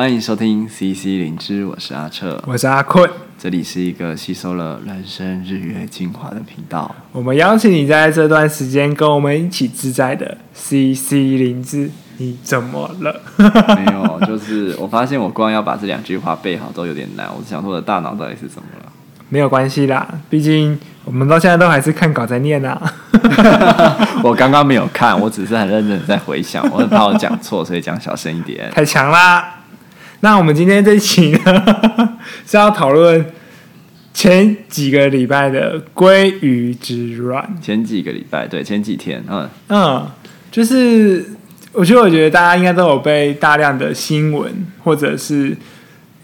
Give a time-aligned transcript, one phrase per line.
[0.00, 3.06] 欢迎收听 CC 灵芝，我是阿彻，我是阿坤，
[3.38, 6.90] 这里是一个吸收了人生日月精华的频道。
[7.12, 13.20] 我们邀请你在这段时间跟我们一起自在的 CC 灵芝，你怎么了？
[13.76, 17.28] 没有，就是我发现我光要把这两句话背好都有点难。
[17.36, 18.90] 我想说我的大脑到底是怎么了？
[19.28, 22.80] 没有关系啦，毕竟我们到现在都还是看稿在念啊。
[24.24, 28.70] 我刚刚没有看，我只是很认真的在回想，我很怕我讲错，所以讲小声一点。
[28.70, 29.56] 太强啦！
[30.20, 33.24] 那我们今天这一期呢， 是要讨论
[34.12, 37.56] 前几个礼拜的鲑鱼之乱。
[37.62, 40.06] 前几个礼拜，对，前几天，嗯嗯，
[40.50, 41.24] 就是
[41.72, 44.52] 我觉得，我觉得大家应该都有被大量的新闻
[44.84, 45.56] 或者是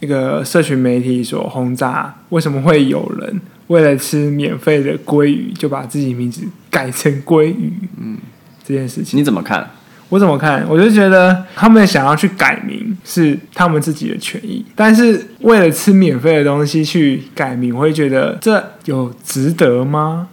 [0.00, 2.14] 那个社群媒体所轰炸。
[2.28, 7.72] 为什么会有人为了吃免费的鲑鱼，就把自己名字改成鲑鱼？
[7.98, 8.18] 嗯，
[8.62, 9.70] 这件事情你怎么看？
[10.08, 10.64] 我怎么看？
[10.68, 20.28] 我就觉得他们想要去改名是他们自己的权益，但是为了吃免费的东西去改名，我会觉得这有值得吗？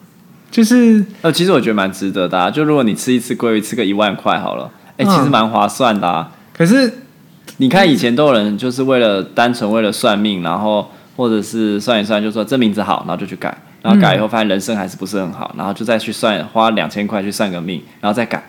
[0.52, 2.52] 就是呃，其实我觉得蛮值得的啊。
[2.52, 6.32] 就如果你吃一次鲑鱼，吃个一万块好了，哎，其实蛮划算的啊。
[6.56, 7.00] 可是
[7.58, 18.44] 你看以前都有人就是为了单纯为了算命，然后或者是算一算，就说这名字好，然后就去改，然后改以后发现人生还是不是很好，然后就再去算，花两千块去算个命，然后再改。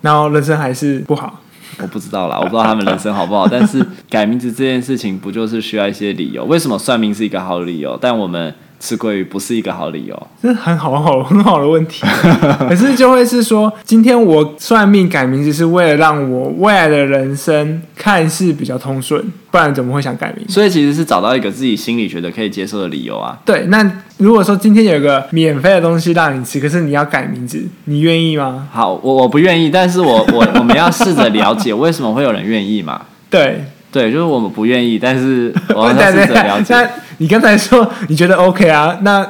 [0.00, 1.40] 然后人生还是不好，
[1.80, 3.46] 我不知道啦，我不知道他们人生好不好。
[3.50, 6.44] 但是改名字这件事情，不就是需要一些理由？
[6.44, 7.98] 为什么算命是一个好理由？
[8.00, 12.02] 但我们吃鲑鱼不是一个好理由，这很好很好很好的问题。
[12.66, 20.48] 可是就会是说，今天我算命改名字是为了让我未来的人生看似比较通顺，不然怎么会想改名？
[20.48, 23.38] 所以其实是找到一个自己心里觉得可以接受的理由啊。
[23.44, 28.66] 对，那如果说今天有一个免费的东西让你吃，可是你要改名字，你愿意吗？
[28.72, 33.02] 好，我我不愿意，但是我我我们要试着了解为什么会有人愿意嘛？
[33.28, 33.62] 对。
[33.92, 36.74] 对，就是我们不愿意，但是 我们试着了解。
[36.74, 36.88] 那
[37.18, 38.96] 你刚才说你觉得 OK 啊？
[39.02, 39.26] 那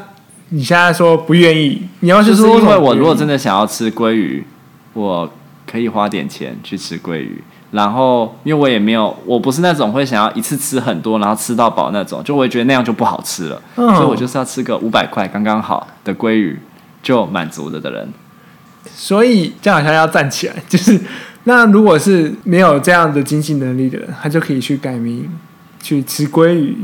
[0.51, 4.45] 你现在说不愿意，你要就是因为我如果真的想要吃鲑鱼，
[4.93, 5.31] 我
[5.71, 7.43] 可以花点钱去吃鲑鱼。
[7.71, 13.63] 然后，因为我也没有，我不是那种会想要一次吃很多，然后吃到饱那种，就我也觉得那样就不好吃了。
[13.77, 16.59] 嗯，所以我就是要吃个五百块刚刚好的鲑鱼
[17.03, 18.13] 就满足了的人。
[18.93, 21.01] 所以这样好像要站起来，就是。
[21.45, 25.29] 那如果是没有这样的经济能力的人，他就可以去改名，
[25.83, 26.77] 去吃鲑鱼。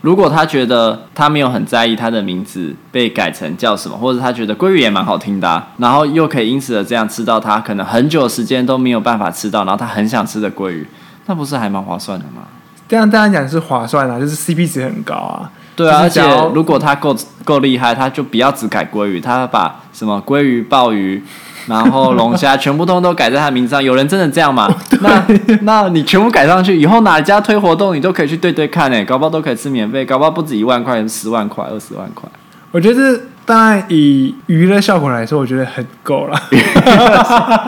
[0.00, 10.84] 如果他觉得他没有很在意他的名字被改成叫什么，或者他觉得鲑鱼也蛮好听的啊，然后又可以因此的这样吃到他可能很久时间都没有办法吃到，然后他很想吃的鲑鱼，
[11.26, 12.42] 那不是还蛮划算的吗？
[12.88, 15.48] 这样当然讲是划算啊，就是 CP 值很高啊。
[15.76, 16.20] 对啊，而且
[16.52, 21.22] 如果他够够厉害，他就不要只改鲑鱼，他把什么鲑鱼、鲍鱼。
[21.66, 24.68] 然后龙虾全部都都改在他名字上，有人真的这样吗？
[25.00, 25.24] 那
[25.62, 32.28] 那你全部改上去以后，哪家推活动你都可以去对对看诶，搞不好都可以吃免费，搞不好不止一万块，十万块、二十万块。
[32.70, 36.40] 我觉得当然以娱乐效果来说，我觉得很够了。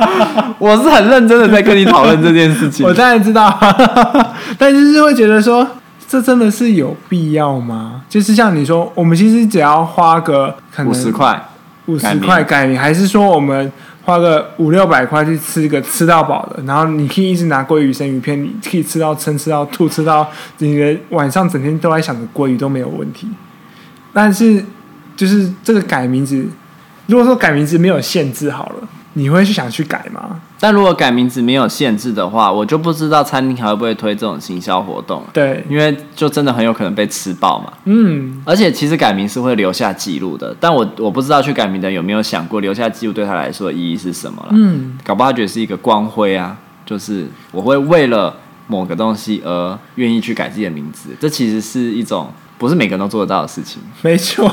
[0.59, 2.87] 我是很认真的在跟你讨论这件事情。
[2.87, 3.59] 我当然知道，
[4.56, 5.66] 但就是会觉得说，
[6.09, 8.00] 这真的是有必要吗？
[8.09, 11.38] 就是像你说，我们其实只要花个可能五十块。
[11.86, 13.70] 五十块改名，还是说我们
[14.02, 23.28] 花个五六百块去吃一个吃到饱的，然后你可以一直拿鲑鱼生鱼片，你可以吃到撑，吃到吐，吃到你的晚上整天都在想着鲑鱼都没有问题。
[24.12, 24.64] 但是
[25.16, 26.46] 就是这个改名字，
[27.06, 28.88] 如果说改名字没有限制好了。
[29.14, 30.41] 你会去想去改吗？
[30.60, 35.22] 但如果改名字没有限制的话，我就不知道餐厅还会不会推这种行销活动。
[35.32, 37.72] 对，因为就真的很有可能被吃爆嘛。
[37.84, 44.48] 嗯，而且其实改名是会留下记录的，但我我不知道去改名的人有没有想过留下记录对他来说的意义是什么了。
[44.52, 48.34] 嗯，搞不好他觉得是一个光辉啊，就是我会为了
[48.66, 52.28] 某个东西而愿意去改自己的名字，这其实是一种。
[52.64, 54.48] 不是每个人都做得到的事情，没错。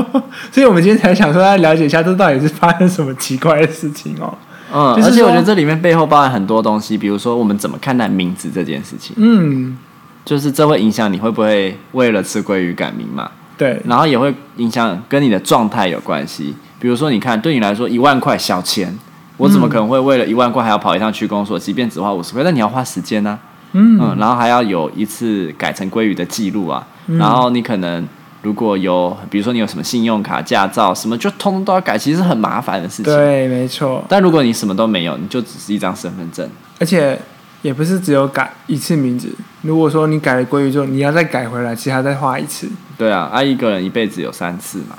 [0.50, 4.32] 所以，我们今天才想说，来了解一下，这到底是发生什么奇怪的事情哦。
[4.72, 9.14] 嗯，而且我觉得这里面背后包含很多东西，比如说我们怎么看待名字这件事情。
[9.18, 9.76] 嗯，
[10.24, 13.30] 就是这会影响你会不会为了吃鲑鱼改名嘛？
[13.58, 13.78] 对。
[13.84, 16.54] 然后也会影响跟你的状态有关系。
[16.78, 18.98] 比如说，你看，对你来说一万块小钱，
[19.36, 21.58] 我怎么可能会为了一万块还要跑一趟区公所？
[21.58, 23.38] 即便只花五十块，但你要花时间呢、啊。
[23.72, 26.84] 嗯，嗯，然后还要有一次改成鲑鱼的记录啊。
[27.18, 28.06] 然后你可能
[28.42, 33.04] 如果有，比如说你有什么信用卡、驾照什么，就通通都要改，其实是很麻烦的事情。
[33.04, 34.04] 对，没错。
[34.08, 36.48] 但如果你什么都没有，你就只是一张身份证，
[36.78, 37.18] 而且
[37.62, 39.28] 也不是只有改一次名字。
[39.62, 42.68] 如果说你改了鲑鱼之后，你要再改回来，其实还再花一次。
[42.96, 44.96] 对啊，啊，一个人一辈子有三次嘛。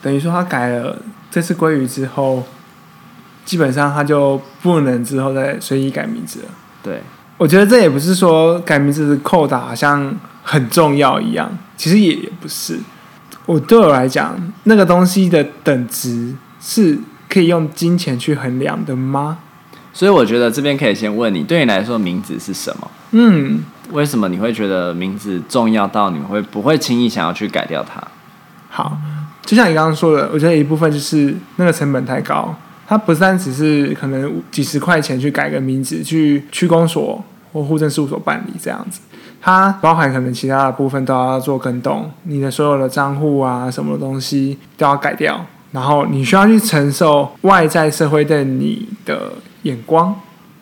[0.00, 0.96] 等于说他改了
[1.30, 2.42] 这次鲑鱼之后，
[3.44, 6.48] 基本上他就不能之后再随意改名字了。
[6.82, 7.00] 对。
[7.38, 12.78] 我觉得这也不是说改名字的扣打好像很重要一样，其实也也不是。
[13.46, 16.98] 我对我来讲，那个东西的等值是
[17.28, 19.38] 可以用金钱去衡量的吗？
[19.92, 22.90] 所以我觉得这边可以先问你，对你来说名字是什么？
[23.10, 28.02] 嗯，为什么你会觉得名字重要到你会不会轻易想要去改掉它？
[28.70, 28.96] 好，
[29.44, 32.54] 就像你刚刚说的，我觉得一部分就是那个成本太高，
[32.86, 37.22] 它不单只是可能几十块钱去改个名字，去区公所
[37.52, 39.00] 或户政事务所办理这样子。
[39.44, 50.14] 它包含可能其他的部分都要做更动，你的所有的账户啊，什么东西都要改掉，然后你需要去承受外在社会对你的眼光，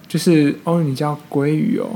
[0.08, 1.86] 就是哦，你叫鲑鱼哦，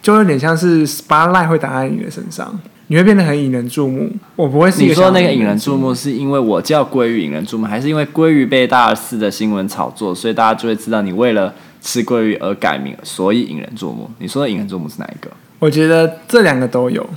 [0.00, 4.10] 就有点像是 spotlight 会打在你的身上，你会变得很引人注目。
[4.34, 11.52] 我不会是你说那个引人注目，是因为我叫鲑鱼引人注目，还是因为鲑鱼被大肆的新闻炒作，所以大家就会知道你为了
[11.82, 14.10] 吃鲑鱼而改名，所以引人注目？
[14.18, 15.30] 你说的引人注目是哪一个？
[15.60, 17.08] 我觉得这两个都有，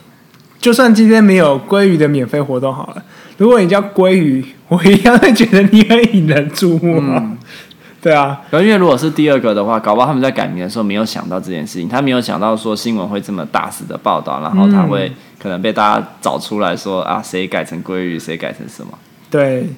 [0.59, 3.03] 就算今天没有鲑鱼的免费活动好了，
[3.37, 7.01] 如果你叫鲑鱼，我一样会觉得你很引人注目
[8.01, 15.09] 对啊，因为如果是第二个的话，搞不好他们在改名的时候没有想到这件事情，他没有想到说新闻会这么大肆的报道，然后他会
[15.41, 18.91] 可能被大家找出来说啊，谁改成鲑鱼，谁改成什么？
[19.31, 19.69] 对，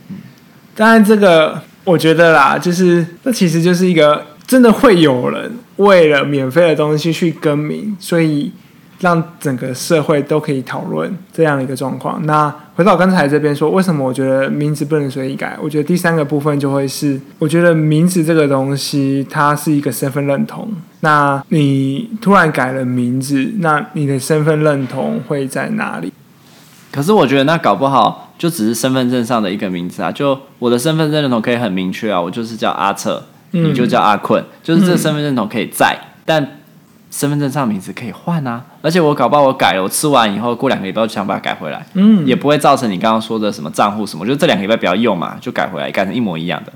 [0.76, 4.26] 当然这个我觉得啦，就是这其实就是一个。
[4.47, 8.51] 真的会有人为了免费的东西去更名，所以
[9.00, 12.25] 让整个社会都可以讨论这样的一个状况。
[12.25, 15.57] 那回到刚才这边说，为什么我觉得名字不能随意改？
[15.62, 20.69] 我觉得第三个部分就会是，我觉得名字这个东西它是一个身份认同。
[21.01, 26.12] 那你突然改了名字，那你的身份认同会在哪里？
[26.92, 30.12] 可是我觉得那搞不好就只是身份证上的一个名字啊。
[30.12, 33.24] 就我的身份证认同可以很明确啊，我就是叫阿彻。
[33.51, 36.59] 你就叫阿坤，就是这个身份认同可以在，嗯、但
[37.09, 38.63] 身份证上名字可以换啊。
[38.81, 46.74] 而且我搞不好我改了，我吃完以后过两个礼拜就想把它改回来，嗯，也不会造成你刚刚说的什么账户什么，就这两个礼拜不要用嘛，就改回来，改成一模一样的。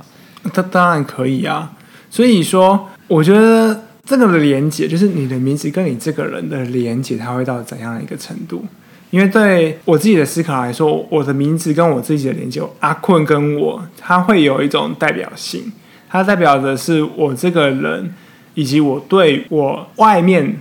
[0.54, 1.74] 它当然可以啊。
[2.10, 8.66] 所以说，我觉得这个的连接，就是你的名字跟你这个人的连接，它会到怎样的一个程度？
[9.12, 15.72] 因为对我自己的思考来说，我的名字跟我自己的连接，阿困跟我，它会有一种代表性。
[16.10, 18.14] 它代表的是我这个人，
[18.56, 20.58] 以及我对我外面，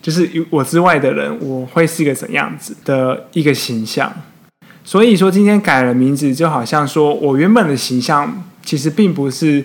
[0.00, 4.10] 就是我之外的人，我会是一个怎样子的一个形象。
[4.82, 9.62] 所以说，今天改了名字，就好像说我原本的形象，其实并不是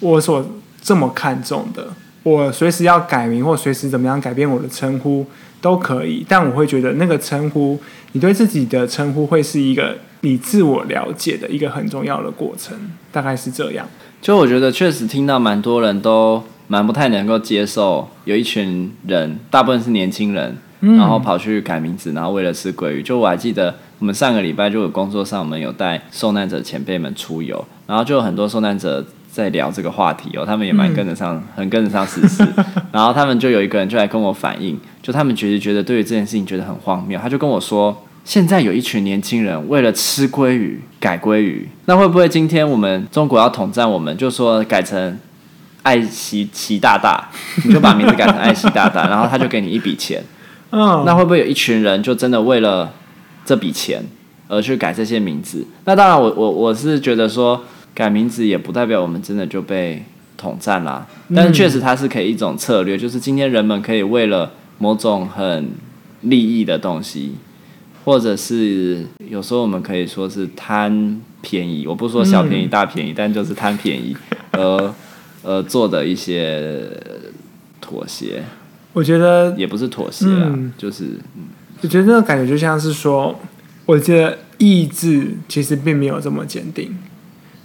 [0.00, 0.44] 我所
[0.82, 1.86] 这么看重的。
[2.24, 5.24] 我随时要改名，或随时怎么样改变我的称呼
[5.60, 7.78] 都可以，但我会觉得那个称呼，
[8.12, 12.76] 你对自己的称呼会是一个你自我了解的一个很重要的过程，
[13.12, 13.86] 大概是这样。
[14.24, 23.02] 就我觉得，确实听到蛮多人都蛮不太能够接受，有一群人，大部分是年轻人，然后跑去改名字，然后为了吃鲑鱼。
[23.02, 32.42] 就我还记得，我们上个礼拜就有工作上，我们有带受难者前辈们出游，然后就有很多受难者在聊这个话题哦，他们也蛮跟得上，很跟得上时事。
[32.90, 37.94] 然后他们就有一个人就来跟我反映，就他们觉得觉得对于这件事情觉得很荒谬，他就跟我说。
[38.24, 45.18] 现在有一群年轻人为了吃鲑鱼改鲑鱼，那会不会今天我们中国要统战我们，就说改成
[45.82, 47.28] 爱习习大大，
[47.64, 50.24] 你就把名字改成爱习大大，然后他就给你一笔钱。
[50.70, 52.90] 嗯，那会不会有一群人就真的为了
[53.44, 54.02] 这笔钱
[54.48, 55.66] 而去改这些名字？
[55.84, 57.62] 那当然我，我我我是觉得说
[57.94, 60.02] 改名字也不代表我们真的就被
[60.38, 65.70] 统战啦，但是确实它是可以一种策略，就是今天人们可以为了某种很
[66.22, 67.34] 利益的东西。
[68.04, 74.14] 或者是有时候我们可以说是贪便宜，我不说小便宜大便宜，嗯、但就是贪便宜
[74.52, 74.94] 而
[75.42, 76.86] 呃做的一些
[77.80, 78.42] 妥协。
[78.92, 81.04] 我觉得也不是妥协啊，嗯、就是
[81.36, 81.48] 嗯，
[81.80, 83.38] 我觉得那个感觉就像是说，
[83.86, 86.96] 我觉得意志其实并没有这么坚定，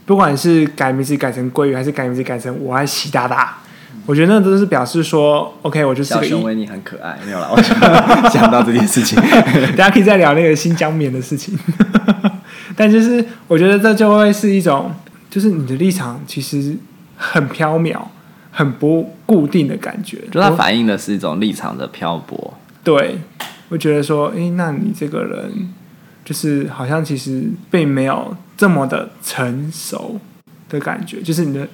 [0.05, 3.60] 不管是改名字改成鲑鱼，还是改名字改成我爱习大大。
[4.09, 7.61] 我觉得那都是表示说，OK，我就是个小熊维尼很可爱，没有了，我
[8.31, 9.15] 想到这件事情，
[9.77, 11.55] 大家可以再聊那个新疆棉的事情。
[12.75, 14.91] 但就是我觉得这就会是一种，
[15.29, 16.75] 就是你的立场其实
[17.17, 17.99] 很飘渺、
[18.49, 22.55] 很不固定的感觉，就它反映的是一种立场的漂泊。
[22.83, 23.19] 对，
[23.69, 25.71] 我觉得说，诶，那你这个人
[26.25, 30.19] 就是好像其实并没有这么的成熟
[30.67, 31.67] 的感觉，就是你的。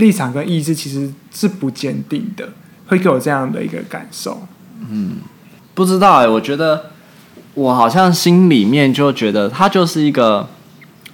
[0.00, 2.48] 立场跟意志其实是不坚定的，
[2.88, 4.42] 会给我这样的一个感受。
[4.90, 5.18] 嗯，
[5.74, 6.86] 不知道哎、欸，我觉得
[7.54, 10.48] 我好像心里面就觉得它就是一个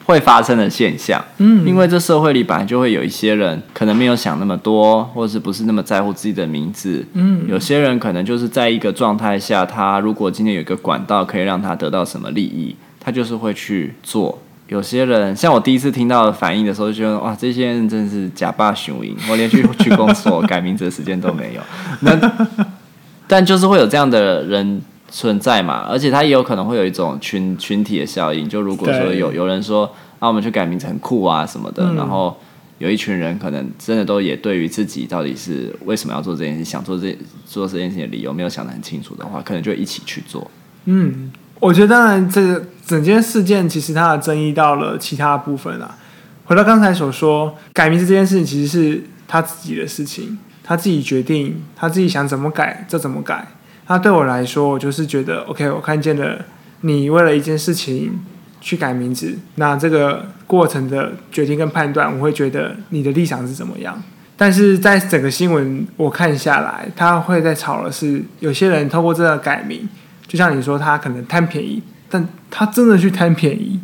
[0.05, 1.23] 会发生的现象。
[1.39, 7.05] 嗯，因为这社会里本来就会有一些人可能没有想那么多，或者是不是那么在乎自己的名字。
[7.15, 14.39] 嗯，有些人可能就是在一个状态下，他如果今天有一个管道可以让他得到什么利益，他就是会去做。
[14.69, 21.61] 有些人像我第一次听到反应的时候，就觉得哇，这些人真的是假霸雄鹰，我连去去公所改名字的时间都没有。
[22.01, 22.33] 那
[23.29, 28.49] 但就是会有这样的人存在嘛，而且他也有可能会有一种群群体的效应。
[28.49, 29.87] 就如果说有有人说
[30.19, 32.37] 啊，我们去改名字很酷啊什么的，嗯，然后
[32.79, 40.51] 有一群人可能真的都也对于自己到底是为什么要做这件事，想做这做这件事情的理由没有想得很清楚的话，可能就一起去做。
[40.87, 41.31] 嗯。
[41.59, 45.97] 我觉得，当然，这个整件事件其实它的争议到了其他部分啊。
[46.45, 53.49] 回到刚才所说，改名字这件事情其实是他自己的事情，他自己决定，他自己想怎么改就怎么改。
[53.87, 56.45] 他对我来说，我就是觉得，OK，我看见了
[56.83, 58.21] 你为了一件事情
[58.61, 64.01] 去改名字，那这个过程的决定跟判断，我会觉得你的立场是怎么样。
[64.37, 69.89] 但是在整个新闻我看下来，他会在吵的是，有些人透过这个改名。
[70.29, 73.81] 就像你说，他可能贪便宜，但他真的去贪便宜，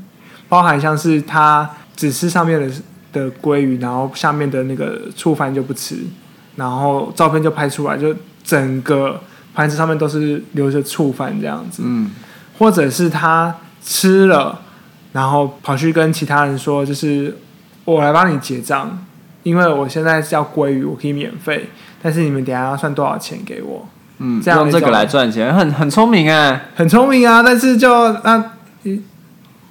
[0.48, 2.74] 包含像是他只吃上面的
[3.12, 5.98] 的鲑鱼，然后下面的那个醋饭就不吃，
[6.56, 9.20] 然后照片就拍出来，就整个
[9.54, 11.82] 盘子上面都是留着醋饭这样子。
[11.84, 12.10] 嗯，
[12.58, 14.60] 或者是他吃了，
[15.12, 17.36] 然后跑去跟其他人说，就是
[17.84, 19.04] 我来帮你结账，
[19.42, 21.68] 因为我现在是要鲑鱼，我可以免费，
[22.02, 23.88] 但是你们等下要算多少钱给我。
[24.24, 27.42] 嗯，这样用这个来赚钱，很很聪明哎，很聪明啊！
[27.42, 28.52] 但是就那，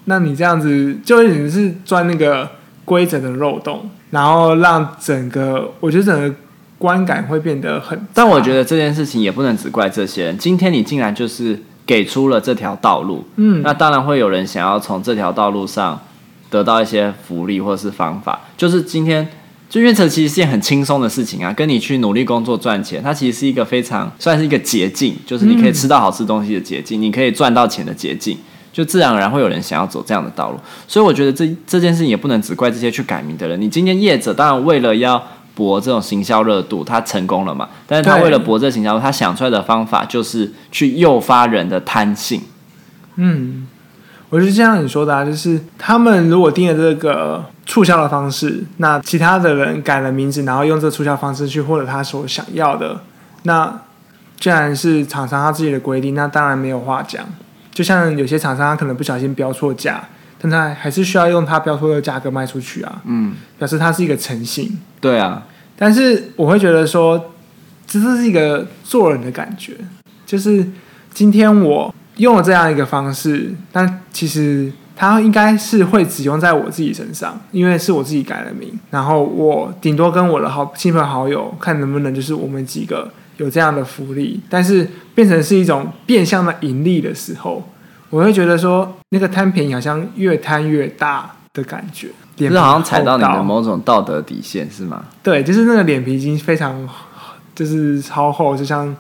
[0.06, 2.50] 那你这样子就已经是钻那个
[2.84, 6.36] 规则的漏洞，然后让整个我觉得整个
[6.78, 7.98] 观感会变得很。
[8.14, 10.38] 但我觉得这件事情也不能只怪这些人。
[10.38, 15.98] 今天你竟然就是给出了这条道路，嗯，那当然会有人想要从这条道路上
[16.50, 19.28] 得到一些福利或是方法，就是今天。
[19.72, 28.38] 就因为这其实是件很轻松的事情啊，跟你去努力工作赚钱，它其实是一个非常算是一个捷径，就是你可以吃到好吃东西的捷径，嗯、你可以赚到钱的捷径，
[28.74, 30.60] 就自然而然会有人想要走这样的道路。
[30.90, 33.62] 所以我觉得这这件事情也不能只怪这些去改名的人。
[33.62, 35.24] 你今天业者当然为了要
[35.56, 37.70] 博这种行销热度，他成功了嘛？
[37.88, 42.42] 但是他为了博这行销，他想出来的方法就是去诱发人的贪性。
[43.16, 43.66] 嗯。
[44.30, 53.00] 我是这样你说的啊，就是他们如果定了这个促销的方式，那其他的人改了名字，然后用这个促销方式去获得他所想要的，
[53.44, 53.80] 那
[54.38, 57.26] 既然是厂商他自己的规定，那当然没有话讲。
[57.72, 60.04] 就像有些厂商他可能不小心标错价，
[60.38, 64.78] 但他还是需要用他标错的价格卖出去啊，嗯，表示他是一个诚信。
[65.00, 65.44] 对啊，
[65.78, 67.32] 但是我会觉得说，
[67.88, 69.78] 这是一个做人的感觉，
[70.26, 70.68] 就是
[71.14, 71.96] 今天我。
[72.18, 74.72] 用了这样一个方式，但其实
[75.02, 87.68] 它应该是会只用在我自己身上，因为是我自己改了名，然后我顶多跟我的好亲朋好友看能不能就是我们几个有这样的福利，但是变成是一种变相的盈利的时候，
[88.12, 95.04] 我会觉得说那个贪便宜好像越贪越大的感觉，就是好像踩到你的某种道德底线是吗？
[95.24, 96.88] 对，就是那个脸皮已经非常
[97.56, 98.96] 就是超厚，就像。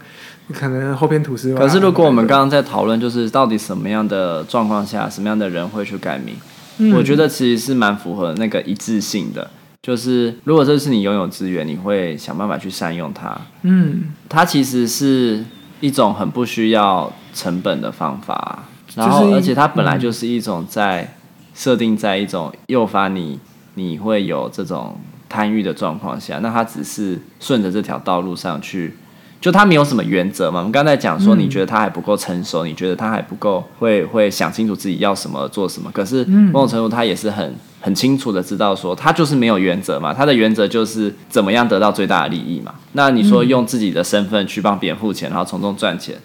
[0.53, 1.53] 可能后边吐司。
[1.55, 6.35] 可是如果我们刚刚在讨论，就是到底什么样的状况下，什么样的人会去改名？
[6.77, 9.49] 嗯，我觉得其实是蛮符合那个一致性的。
[9.81, 13.35] 就是如果这是你拥有资源，你会想办法去善用它。
[13.63, 15.43] 嗯，它其实是
[15.79, 18.63] 一种很不需要成本的方法。
[18.95, 21.15] 然后，而且它本来就是一种在
[21.55, 23.39] 设定在一种诱发你
[23.73, 24.95] 你会有这种
[25.27, 28.95] 贪欲的状况下，那它只是顺着这条道路上去。
[29.41, 30.59] 就他没有什么原则嘛？
[30.59, 35.89] 我们刚才讲说，你觉得他还不够成熟，嗯、你觉得他还不够会会想清楚自己要什么做什么。
[35.91, 40.13] 可是某种程度，他也是很很清楚的知道说，他就是没有原则嘛。
[40.13, 42.75] 他的原则就是怎么样得到最大的利益嘛。
[42.91, 46.15] 那你说用自己的身份去帮别人付钱，然后从中赚钱，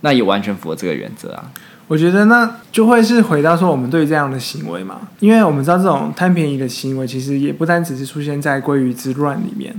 [0.00, 1.44] 那也完全符合这个原则啊。
[1.86, 9.72] 我觉得那就会是回到说，我们对这样的行为嘛，因为我们知道这种贪便宜的行为，其实也不单只是出现在鲑鱼之乱里面。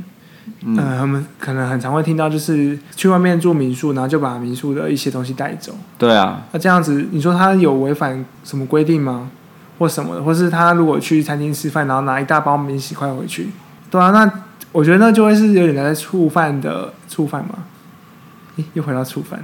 [0.62, 5.74] 嗯，他们可能很常会听到，就是去外面住民宿，然后就把民宿的一些东西带走。
[5.98, 9.30] 对啊，那这样子，你说他有违反什么规定吗？
[9.78, 10.24] 或什么的？
[10.24, 13.50] 或是他如果去餐厅吃饭，然后拿一大包免洗筷回去？
[13.90, 14.32] 对啊，那
[14.72, 17.56] 我觉得那就会是有点在触犯的触犯嘛。
[18.58, 19.40] 咦，又回到触犯，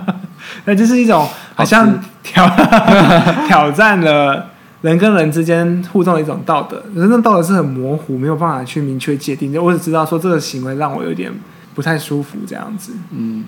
[0.64, 2.48] 那就是一种好像挑
[3.46, 4.46] 挑战了。
[4.82, 9.52] 人跟人之间互动的一种道德，人的道德是很模糊，没有办法去明确界定。
[9.62, 11.32] 我只知道说这个行为让我有点
[11.74, 12.92] 不太舒服，这样子。
[13.10, 13.44] 嗯，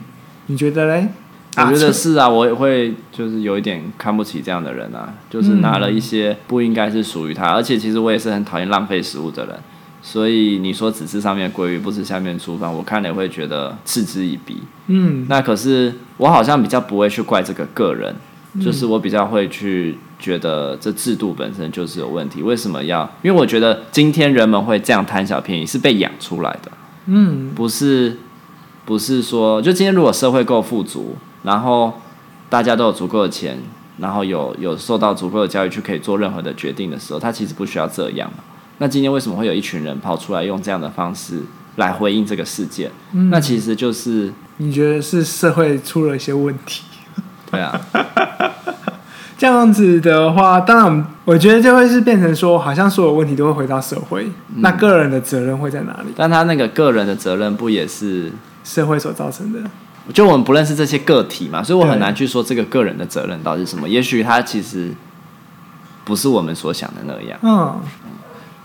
[0.47, 1.09] 你觉得嘞？
[1.57, 9.55] 我觉得是啊，我也会就是有一点看不起这样的人啊，就是拿了一些不应该是属于他，而且其实我也是很讨厌浪费食物的人，
[10.01, 14.62] 所以你说只吃上面鲑鱼不吃下面厨房，我看了也会觉得嗤之以鼻。
[14.87, 18.15] 嗯，那可是我好像比较不会去怪这个个人，
[18.61, 23.03] 就是我比较会去觉得这制度本身就是有问题，为什么要？
[23.23, 26.73] 因为我觉得今天人们会这样贪小便宜是被养出来的，
[27.07, 28.19] 嗯，不是
[28.85, 31.17] 不是说就今天如果社会够富足。
[31.45, 31.93] 然后
[32.49, 33.59] 大家都有足够的钱，
[33.99, 38.45] 然后有有受到足够的教育去可以做任何的决定的时候，他其实不需要这样嘛。
[38.79, 41.41] 那今天为什么会有一群人跑出来用这样的方式
[41.75, 42.89] 来回应这个事件？
[43.13, 46.85] 嗯，那其实就是你觉得是社会出了一些问题？
[47.53, 47.81] 对啊，
[49.39, 56.13] 这样子的话，当然我觉得就会是变成说，好像所有问题都会回到社会，嗯，那个人的责任会在哪里？
[56.17, 58.33] 但他那个个人的责任不也是
[58.65, 59.61] 社会所造成的？
[60.13, 63.89] 就我们不认识这些个体嘛，所以我很难去说这个个人的责任到底是什么。
[63.89, 64.91] 也许他其实
[66.05, 67.39] 不是我们所想的那样。
[67.43, 67.81] 嗯，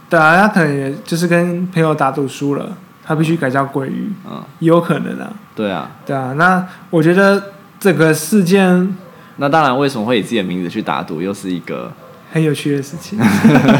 [0.10, 2.75] 对啊，他可能也就是跟朋友打赌输了，
[3.06, 4.12] 他必须改叫鲑鱼。
[4.27, 5.32] 嗯，也有可能啊。
[5.56, 6.34] 对啊，对啊。
[6.38, 7.44] 那我觉得
[7.79, 8.96] 这个事件，
[9.38, 11.91] 那当然为什么会以自己的名字去打赌，又是一个
[12.31, 13.19] 很有趣的事情。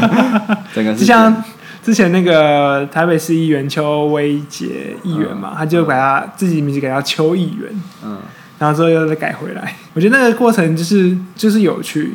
[0.74, 1.42] 整个就像。
[1.80, 7.70] 之前那个台北市议员邱威杰议员嘛，嗯、他就把他自己名字改叫邱议员，
[8.04, 8.18] 嗯，
[8.58, 9.74] 然后之后又再改回来。
[9.94, 12.14] 我觉得那个过程就是就是有趣，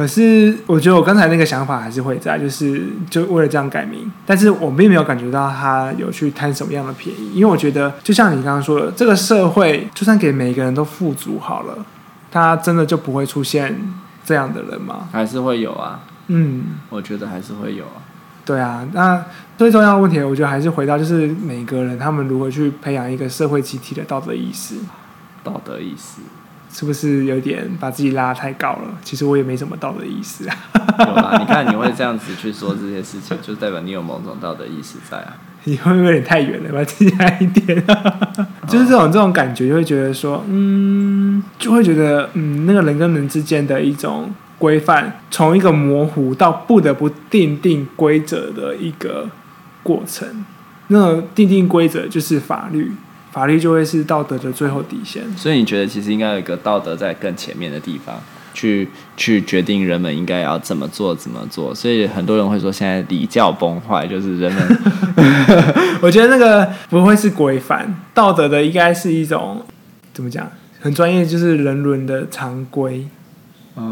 [0.00, 11.84] 可是我觉得我刚才那个想法还是会在，就是就为了这样改名，但是我并没有感觉到他有去贪什么样的便宜，因为我觉得就像你刚刚说的，这个社会就算给每个人都富足好了，
[12.30, 13.78] 他真的就不会出现
[14.24, 15.10] 这样的人吗？
[15.12, 18.00] 还是会有啊，嗯，我觉得还是会有啊。
[18.46, 19.22] 对啊，那
[19.58, 24.76] 最重要的问题，我觉得还是回到就是每个人他们如何去培养一个社会集体的道德意识。
[25.44, 26.20] 道德意识
[26.72, 28.94] 是不是有点把自己拉太高了？
[29.02, 30.56] 其实我也没什么道德意识啊。
[31.00, 35.34] 有啊，你看你会这样子去说这些事情，就代表你有某种道德意识在啊。
[35.64, 36.70] 你会不会有点太远了？
[36.72, 37.84] 把自己拉一点。
[38.68, 44.32] 就是这种这种感觉，就会觉得说，嗯，就会觉得，嗯，那个人跟人之间的一种。
[44.60, 49.26] 规范从一个模糊到不得不定定规则的一个
[49.82, 50.44] 过程，
[50.88, 52.92] 那定定规则就是法律，
[53.32, 55.22] 法律就会是道德的最后底线。
[55.36, 58.20] 所以你觉得其实应该有一个道德在更前面的地方，
[58.52, 61.74] 去去决定人们应该要怎么做怎么做。
[61.74, 64.78] 所以很多人会说现在礼教崩坏，就是人们。
[66.02, 69.62] 我觉得那个不会是规范，道德的应该是一种
[70.12, 70.50] 怎么讲？
[70.80, 73.06] 很专业，就是人伦的常规。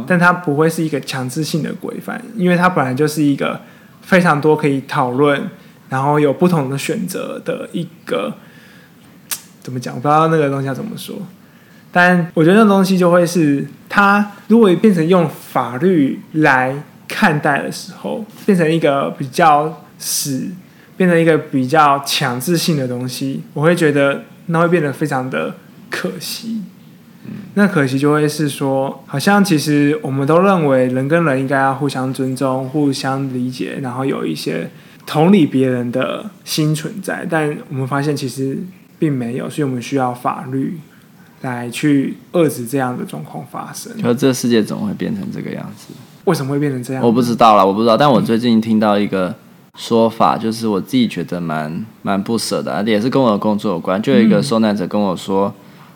[0.06, 3.58] 但它不会是一个强制性的规范，因为它本来就是一个
[4.02, 5.48] 非常多可以讨论，
[5.88, 8.34] 然后有不同的选择的一个
[9.68, 9.94] 怎么讲？
[9.94, 11.14] 我不知道那个东西要怎么说。
[11.92, 16.74] 但我觉得那东西就会是，它如果变成用法律来
[17.06, 20.48] 看待的时候，变成一个比较死，
[20.96, 25.56] 变成一个比较强制性的东西，我会觉得那会变得非常的
[25.90, 26.62] 可惜。
[27.52, 34.70] 那可惜就会是说，好像其实我们都认为人跟人应该要互相尊重、互相理解，然后有一些
[35.04, 37.26] 同理别人的心存在。
[37.28, 38.58] 但我们发现其实
[38.98, 40.78] 并没有，所以我们需要法律
[41.42, 43.96] 来去遏制这样的状况发生。
[44.02, 45.94] 就这世界总会变成这个样子？
[46.24, 47.02] 为什么会变成这样？
[47.02, 47.96] 我不知道啦，我不知道。
[47.96, 49.34] 但我最近听到一个
[49.76, 54.00] 说法，就是我自己觉得蛮蛮不舍的，也是跟我的工作有关。
[54.02, 55.54] 就有一个受难者跟我说。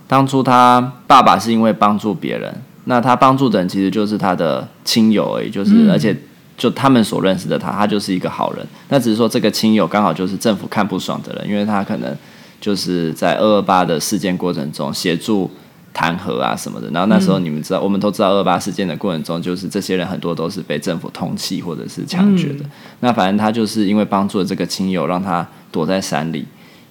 [0.09, 6.15] 当初他爸爸是因为帮助别人，那他帮助的人其实就是他的亲友而已，就是而且
[6.55, 8.67] 就他们所认识的他，他就是一个好人。
[8.91, 12.15] 那只是说这个亲友刚好就是政府看不爽的人，因为他可能
[12.63, 15.51] 就是在二二八的事件过程中协助
[15.93, 16.89] 弹劾啊什么的。
[16.93, 22.65] 然后那时候你们知道，我们都知道二二八事件的过程中，就是这些人很多都是被政府通缉或者是枪决的。
[23.01, 26.47] 那反正他就是因为帮助了这个亲友，让他躲在山里，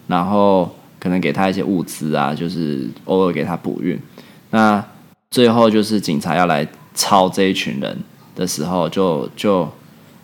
[0.06, 0.70] 然后。
[1.02, 4.00] 可能给他一些物资啊，就是偶尔给他补运。
[4.52, 4.86] 那
[5.32, 7.98] 最后就是警察要来抄这一群人
[8.36, 9.70] 的时候就，就就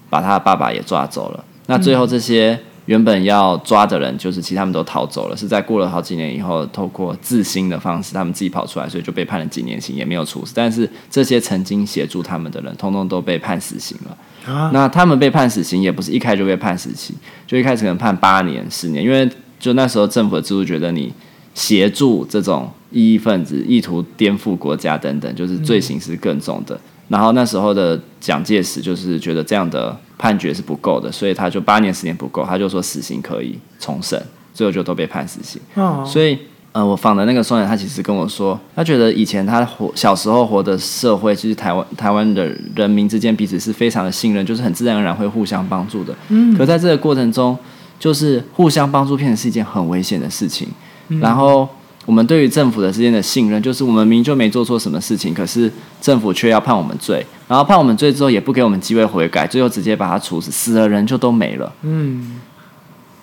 [0.07, 1.43] 把他的爸爸也抓走了。
[1.65, 10.51] 那最后这些原本要抓的人，就是其实他们都逃走了，是在过了好几年以后，透过自新的方式，他们自己跑出来，所以就被判了几年刑，也没有处死。
[10.55, 14.51] 但是这些曾经协助他们的人，通通都被判死刑了。
[14.51, 19.29] 啊、那他们被判死刑，也不是一开始就被判死刑，就一开始可能判八年、十年，因为。
[19.59, 21.11] 就那时候，政府的制度觉得你
[21.57, 26.79] 协助这种异议分子，意图颠覆国家等等，就是罪行是更重的。
[27.07, 34.21] 然后那时候的蒋介石就是觉得这样的判决是不够的，所以他就八年、十年不够，他就说死刑可以重审，
[34.53, 35.59] 最后就都被判死刑。
[35.73, 36.37] 哦所以。
[36.73, 46.13] 呃，我访的那个双人，他其实跟我说，他觉得以前他活小时候活的社会，其实台湾台湾的人民之间彼此是非常的信任，就是很自然而然会互相帮助的。
[46.29, 47.57] 嗯，可在这个过程中，
[47.97, 50.67] 就是互相帮助变成是一件很危险的事情。
[51.09, 51.67] 嗯，然后
[52.05, 61.71] 我们对于政府的之间的信任，就是我们明明就没做错什么事情，可是政府却要判我们罪，然后判我们罪之后也不给我们机会悔改，最后直接把他处死，死了人就都没了。
[61.81, 62.39] 嗯，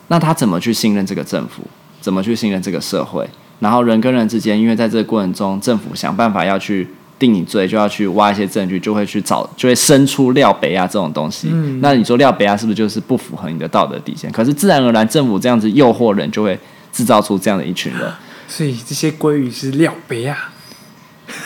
[0.08, 1.62] 那他怎么去信任这个政府？
[2.00, 3.26] 怎么去信任这个社会？
[3.60, 6.86] 然后人跟人之间，因为在这个过程中，政府想办法要去
[7.18, 11.48] 定你罪，就要去挖一些证据，就会去找，就会生出廖北亚这种东西。
[11.50, 14.30] 嗯，那你说廖北亚是不是就是不符合你的道德底线？
[14.30, 16.58] 可是自然而然，政府这样子诱惑人，就会
[16.94, 18.00] 制造出这样的一群人。
[18.48, 20.38] 所以这些鲑鱼是廖北亚，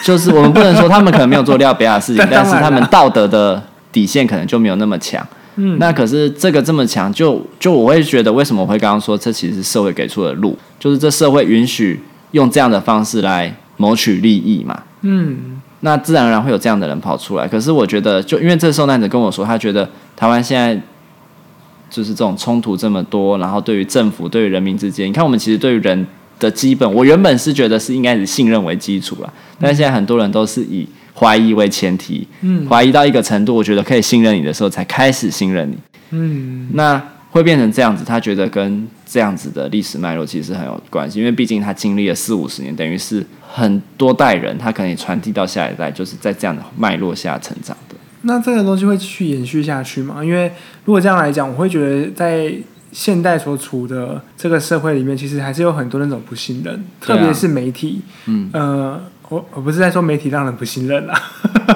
[0.02, 5.26] 就是我们不能说他们可能没有做廖北亚的事情，但， 但是他们道德的底线可能就没有那么强。
[5.61, 12.00] 嗯，那可是这个这么强，就就我会觉得，为什么我会刚刚说，这其实是社会给出的路，就是这社会允许
[12.32, 14.82] 用这样的方式来谋取利益嘛。
[15.00, 17.48] 嗯，那自然而然会有这样的人跑出来。
[17.48, 20.80] 可是我觉得，就因为这受难者跟我说，他觉得台湾现在
[21.90, 26.07] 就是这种冲突这么多，然后对于政府、对于人民之间，你看我们其实对于人
[26.38, 30.88] 的基本，我原本是觉得是应该以信任为基础了，但现在很多人都是以。
[31.20, 35.77] 怀疑为前提，嗯，怀疑到一个程度，我觉得可以信任你的时候，才开始信任你，
[36.11, 38.05] 嗯，那会变成这样子。
[38.05, 47.88] 他觉得跟这样子的历史脉络其实很有关系，因为毕竟他经历了四五十年，等于是很多代人，他可以传递到下一代，就是在这样的脉络下成长的。
[48.28, 50.22] 那这个东西会继续延续下去吗？
[50.22, 50.52] 因为
[50.84, 52.52] 如果这样来讲，我会觉得在
[52.92, 59.00] 现代所处的这个社会里面，其实还是有很多那种不信任，特别是媒体，嗯，呃。
[59.30, 61.14] 我我不是在说媒体让人不信任啦，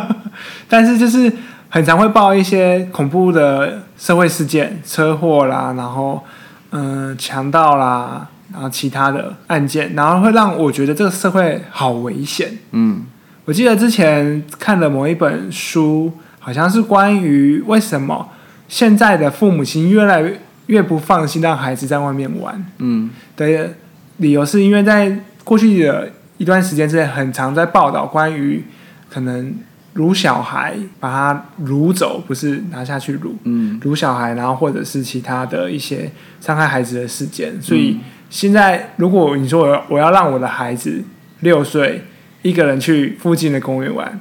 [0.67, 1.31] 但是就是
[1.69, 6.25] 很常会报一些恐怖的社会事件，车祸啦，然后
[6.71, 12.57] 嗯强盗啦，然后其他的案件，然后会让我觉得这个社会好危险。
[12.71, 13.03] 嗯，
[13.45, 16.11] 我记得之前看了某一本书，
[16.43, 18.29] 好像是关于为什么
[18.69, 20.23] 现在的父母亲越来
[20.67, 22.63] 越不放心让孩子在外面玩。
[22.79, 23.71] 嗯，的
[24.19, 26.11] 理由是因为在过去的。
[26.39, 28.65] 一段时间之内，很常在报道关于
[29.09, 29.55] 可能
[29.95, 37.63] 掳小孩，把他掳走，不是拿下去掳，嗯，掳小孩，然后或者是其他的一些伤害孩子的事件。
[37.63, 41.05] 所以现在，如果你说我要我要让我的孩子
[41.41, 42.03] 六岁
[42.41, 44.19] 一个人去附近的公园玩，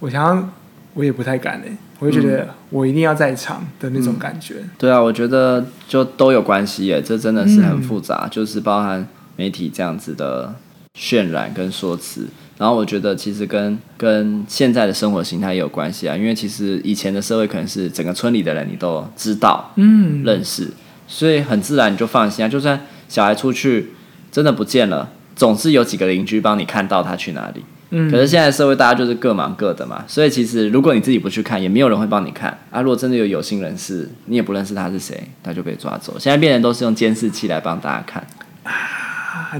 [0.00, 0.52] 我想
[0.96, 4.54] 我也不太敢嘞，我就觉得我一定要在场的那种感觉。
[4.58, 9.06] 嗯，对啊，我觉得就都有关系耶，这真的是很复杂，嗯，就是包含
[9.36, 10.52] 媒体这样子的。
[10.98, 20.70] 渲染跟说辞，然后我觉得其实跟跟现在的生活形态也有关系啊，因为其实以前的社会可能是整个村里的人你都知道，嗯，认识，
[21.06, 22.48] 所以很自然你就放心啊。
[22.48, 22.80] 就算
[23.10, 23.90] 小孩出去
[24.32, 27.62] 真的不见了，总是有几个邻居帮你看到他去哪里。
[27.90, 32.80] 嗯，可是现在社会大家就是各忙各的嘛，所以其实如果你自己不去看，也没有人会帮你看啊。
[32.80, 36.18] 如果真的有有心人士，你也不认识他是谁，他就被抓走。
[36.18, 38.26] 现在变成都是用监视器来帮大家看。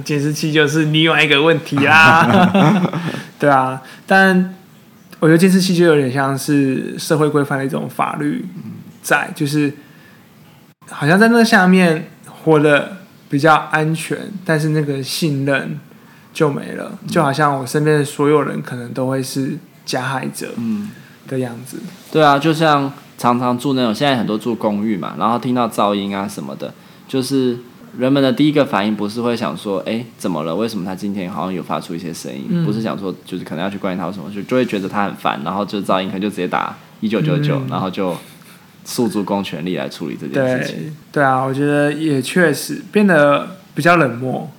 [0.05, 2.83] 监视器就是另外一个问题啦，
[3.39, 4.55] 对啊，但
[5.21, 8.45] 我觉得监视器就有点像是社会规范的一种法律
[9.03, 9.73] 在，就是
[10.91, 12.97] 好像在那下面活得
[13.31, 15.79] 比较安全，但是那个信任
[16.37, 20.91] 就没了，就好像我身边的所有人可能都会是加害者，嗯
[21.27, 21.79] 的样子。
[22.13, 26.75] 对啊，就像常常住那种现在很多住公寓嘛，然后听到噪音啊什么的，
[27.09, 27.57] 就是。
[27.99, 30.55] 人们的第一个反应不是会想说，哎，怎么了？
[30.55, 32.45] 为什么他今天好像有发出一些声音？
[32.51, 38.15] 嗯、不是想说，就是可能要去关心他什么，就就会觉得他很烦，然后就噪音，可能就直接打一九九九，然后就
[38.85, 40.77] 诉诸公权力来处理这件事情。
[40.77, 44.56] 对，对啊，我觉得也确实变得比较冷漠，嗯，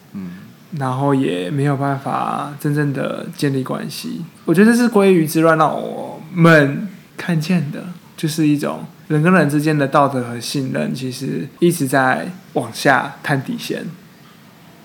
[0.71, 4.23] 然后也没有办法真正的建立关系。
[4.45, 7.83] 我觉得这是鲑鱼之乱让我们看见的，
[8.15, 8.85] 就是一种。
[9.07, 13.85] 人跟人之间的道德和信任，其实一直在往下探底线。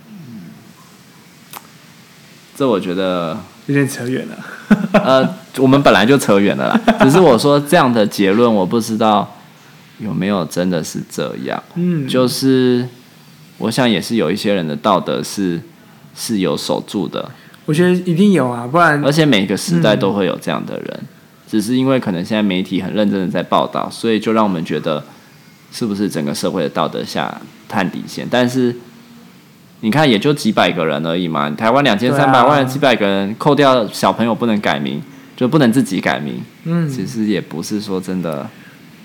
[0.09, 0.43] 嗯，
[2.55, 4.39] 这我觉得有点扯远了。
[5.03, 6.81] 呃，我们本来就扯远了啦。
[7.03, 9.29] 只是我说这样的结论，我不知道
[9.99, 11.61] 有没有真的是这样。
[11.75, 12.87] 嗯，就是
[13.59, 15.61] 我想也是有一些人的道德是
[16.15, 17.31] 是有守住的。
[17.65, 19.03] 我觉得一定有啊，不然。
[19.05, 20.87] 而且每个时代都会有这样的人。
[21.01, 21.07] 嗯
[21.53, 25.05] 只是因为可能现在媒体很认真的在报道，所以就让我们觉得
[25.71, 28.27] 是不是整个社会的道德下探底线？
[28.31, 28.75] 但是
[29.81, 31.51] 你看，也就几百个人而已嘛。
[31.51, 35.03] 台湾两千三百万，几百个人，扣掉小朋友不能改名，
[35.37, 36.41] 就不能自己改名。
[36.65, 38.49] 嗯，其实也不是说真的，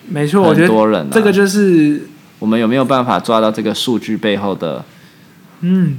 [0.08, 2.08] 没错，很多人，这个就是
[2.40, 4.86] 我们有没有办法抓到这个数据背后的？
[5.60, 5.98] 嗯，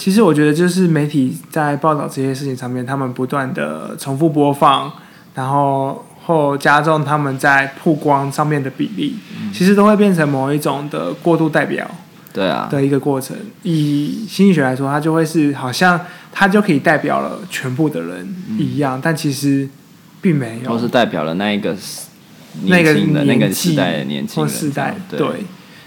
[0.00, 4.90] 其实我觉得就是媒体在报道这些事情上面，他们不断的重复播放，
[5.34, 11.86] 然后或加重他们在曝光上面的比例，嗯、其实都会变成某一种的过度代表。
[12.32, 12.66] 对啊。
[12.70, 16.00] 的一个过程，以心理学来说，它就会是好像
[16.32, 19.68] 它就可以代表了全部的人一样，嗯、但其实
[20.22, 20.70] 并没有。
[20.70, 21.76] 都是代表了那一个
[22.62, 24.50] 年轻的那个时代的年轻人。
[24.50, 25.28] 或世代对，对，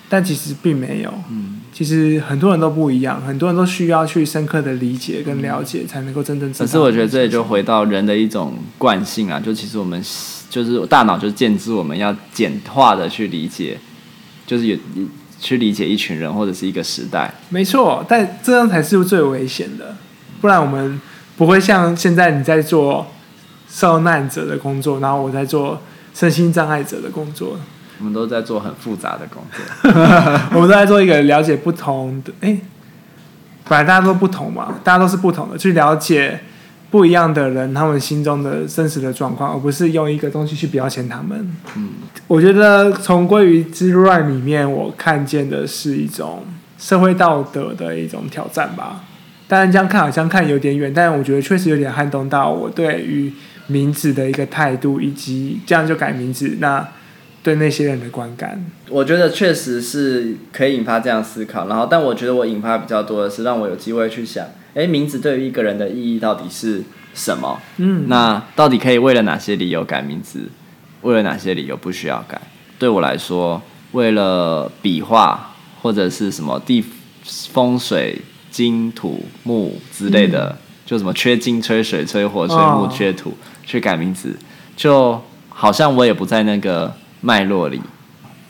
[0.08, 1.12] 但其实并没有。
[1.32, 1.53] 嗯。
[1.74, 6.54] 其实很多人都不一样，很多人都需要去深刻的理解跟了解，才能够真正。
[6.54, 10.00] 可是我觉得这也就回到人的一种惯性啊，就其实我们
[10.52, 13.80] 就是大脑就建置我们要简化的去理解，
[14.46, 14.78] 就是有
[15.40, 17.34] 去理解一群人或者是一个时代。
[17.50, 19.96] 没错，但这样才是最危险的，
[20.40, 21.02] 不然我们
[21.36, 23.08] 不会像现在你在做
[23.68, 25.82] 受难者的工作，然后我在做
[26.14, 27.58] 身心障碍者的工作。
[28.00, 29.92] 我们都在做很复杂的工作，
[30.56, 32.58] 我们都在做一个了解不同的，哎，
[33.70, 36.40] 本来大家都不同嘛，大家都是不同的，去了解
[36.90, 41.56] 不一样的人他们心中的真实的状况，而不是用一个东西去标签他们。
[41.76, 41.92] 嗯，
[42.28, 46.44] 我觉得从鲑鱼之乱里面，我看见的是一种
[46.78, 49.04] 社会道德的一种挑战吧。
[49.48, 53.32] 当然这样看好像看有点远，但我觉得确实有点撼动到我对于
[53.68, 56.86] 名字的一个态度，以及这样就改名字那。
[57.44, 61.68] 对那些人的观感，我觉得确实是可以引发这样思考。
[61.68, 66.82] 然后，但我觉得我引发比较多的是让我有机会去想，哎，名字对于一个人的意义到底是
[67.14, 67.60] 什么？
[67.78, 70.50] 嗯，那到底可以为了哪些理由改名字？
[71.02, 72.40] 为了哪些理由不需要改？
[72.80, 76.82] 对我来说，为了笔画或者是什么地
[77.52, 83.34] 风水金土木之类的，嗯、就什么缺金缺水缺火缺木缺土，哦、
[83.66, 84.34] 去改名字，
[84.78, 86.94] 就好像我也不在那个。
[87.24, 87.82] 脉络里，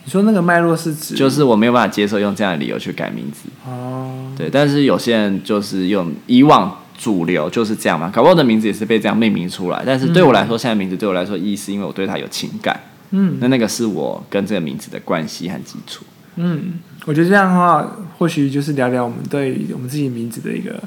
[0.03, 3.47] 你说那个脉络是指，就是我没有办法接受用这样的理由去改名字。
[3.65, 9.81] 哦，对，但是有些人就是用以往主流就是这样嘛，搞不好的名字也是被这样命名出来。
[9.85, 12.77] 但是对我来说，现在名字对我来说意思，因为我对它有情感。
[13.11, 16.03] 嗯，那那个是我跟这个名字的关系和基础。
[16.35, 20.81] 嗯，我觉得这样的话，或许就是聊聊我们对我们自己名字的一个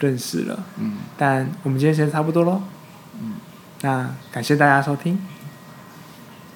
[0.00, 0.58] 认识了。
[0.80, 2.60] 嗯，但我们今天时间差不多喽。
[3.20, 3.34] 嗯，
[3.82, 5.16] 那感谢大家收听。